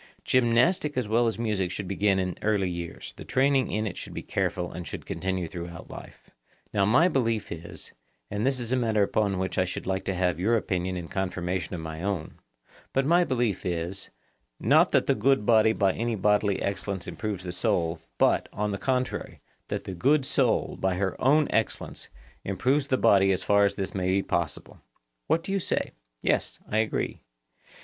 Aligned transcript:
Gymnastic 0.23 0.97
as 0.97 1.07
well 1.07 1.27
as 1.27 1.37
music 1.37 1.69
should 1.69 1.87
begin 1.87 2.17
in 2.17 2.35
early 2.41 2.67
years; 2.71 3.13
the 3.17 3.23
training 3.23 3.69
in 3.71 3.85
it 3.85 3.97
should 3.97 4.15
be 4.15 4.23
careful 4.23 4.71
and 4.71 4.87
should 4.87 5.05
continue 5.05 5.47
through 5.47 5.69
life. 5.89 6.31
Now 6.73 6.85
my 6.85 7.07
belief 7.07 7.51
is,—and 7.51 8.43
this 8.43 8.59
is 8.59 8.71
a 8.71 8.75
matter 8.75 9.03
upon 9.03 9.37
which 9.37 9.59
I 9.59 9.65
should 9.65 9.85
like 9.85 10.03
to 10.05 10.15
have 10.15 10.39
your 10.39 10.57
opinion 10.57 10.97
in 10.97 11.07
confirmation 11.07 11.75
of 11.75 11.81
my 11.81 12.01
own, 12.01 12.39
but 12.93 13.05
my 13.05 13.21
own 13.21 13.27
belief 13.27 13.63
is,—not 13.63 14.91
that 14.91 15.05
the 15.05 15.13
good 15.13 15.45
body 15.45 15.71
by 15.71 15.93
any 15.93 16.15
bodily 16.15 16.59
excellence 16.63 17.07
improves 17.07 17.43
the 17.43 17.51
soul, 17.51 17.99
but, 18.17 18.49
on 18.51 18.71
the 18.71 18.79
contrary, 18.79 19.39
that 19.67 19.83
the 19.83 19.93
good 19.93 20.25
soul, 20.25 20.77
by 20.79 20.95
her 20.95 21.15
own 21.23 21.45
excellence, 21.51 22.09
improves 22.43 22.87
the 22.87 22.97
body 22.97 23.31
as 23.31 23.43
far 23.43 23.65
as 23.65 23.75
this 23.75 23.93
may 23.93 24.07
be 24.09 24.23
possible. 24.23 24.81
What 25.27 25.43
do 25.43 25.51
you 25.51 25.59
say? 25.59 25.91
Yes, 26.23 26.57
I 26.67 26.79
agree. 26.79 27.21